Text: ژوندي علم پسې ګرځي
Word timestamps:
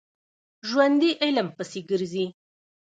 ژوندي 0.69 1.11
علم 1.23 1.47
پسې 1.57 1.79
ګرځي 1.89 2.25